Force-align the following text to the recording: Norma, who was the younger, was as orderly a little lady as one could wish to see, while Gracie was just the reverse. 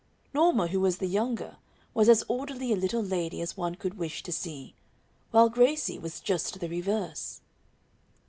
Norma, 0.33 0.65
who 0.65 0.79
was 0.79 0.97
the 0.97 1.05
younger, 1.05 1.57
was 1.93 2.09
as 2.09 2.23
orderly 2.27 2.73
a 2.73 2.75
little 2.75 3.03
lady 3.03 3.39
as 3.39 3.55
one 3.55 3.75
could 3.75 3.99
wish 3.99 4.23
to 4.23 4.31
see, 4.31 4.73
while 5.29 5.47
Gracie 5.47 5.99
was 5.99 6.19
just 6.19 6.59
the 6.59 6.67
reverse. 6.67 7.41